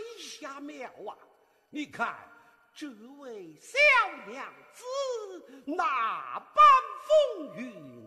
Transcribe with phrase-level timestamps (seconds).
[0.00, 1.14] 一下庙啊！
[1.70, 2.18] 你看
[2.80, 2.86] 这
[3.18, 3.76] 位小
[4.30, 4.84] 娘子
[5.66, 6.64] 那般
[7.02, 7.97] 风韵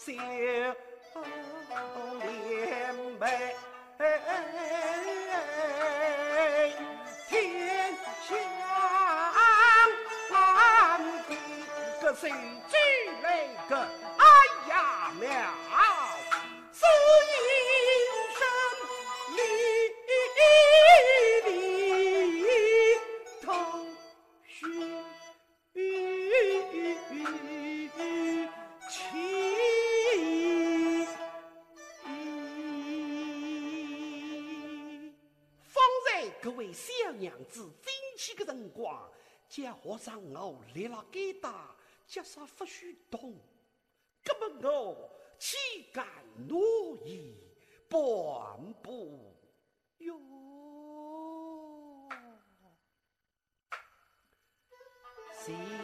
[0.00, 0.12] 就
[2.20, 3.22] 连袂
[7.28, 7.30] 天
[8.26, 8.68] 下
[10.30, 10.32] 满
[11.28, 11.30] 地，
[12.00, 12.76] 个谁举
[13.22, 13.24] 那
[13.68, 13.72] 个
[14.16, 14.24] 哎
[14.70, 14.72] 呀
[15.20, 15.28] 妙，
[16.72, 17.69] 所以。
[36.72, 39.10] 小娘子进去的辰光，
[39.48, 41.52] 叫和尚我立了疙瘩，
[42.06, 43.34] 脚上不许动。
[44.24, 45.56] 那么我岂
[45.92, 46.06] 敢
[46.48, 47.34] 诺言
[47.88, 48.00] 半
[48.82, 49.34] 步
[49.98, 50.20] 哟？
[55.44, 55.79] 行。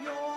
[0.00, 0.31] your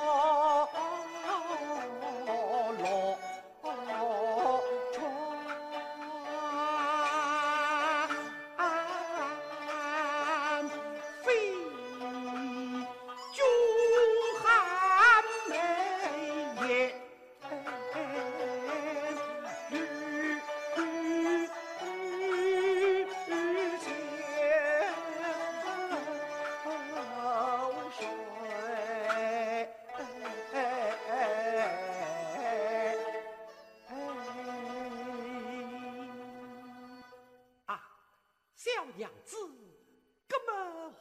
[39.26, 39.36] 是。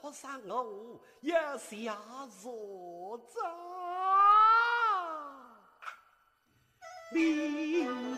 [0.03, 0.12] 我
[1.22, 1.97] 也下
[2.43, 3.41] 坐着，
[7.12, 8.16] 林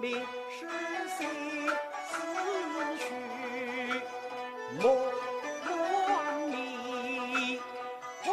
[0.00, 0.20] 明
[0.50, 0.66] 是
[1.08, 1.26] 三
[2.10, 2.12] 思
[2.98, 3.04] 绪
[4.80, 4.84] 莫
[5.66, 7.60] 忘你，
[8.22, 8.28] 何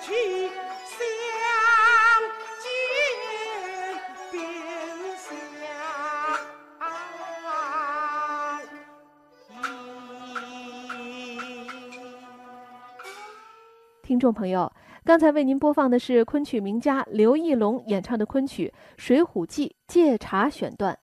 [0.00, 0.08] 去
[0.86, 0.98] 相
[2.60, 2.64] 见
[4.30, 4.34] 便
[5.16, 5.42] 相依。
[14.02, 14.69] 听众朋友。
[15.02, 20.96] 刚才为您播放的是昆曲名家刘义隆演唱的昆曲《水浒记·借茶》选段。